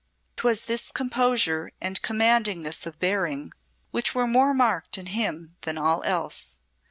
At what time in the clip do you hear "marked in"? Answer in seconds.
4.51-5.05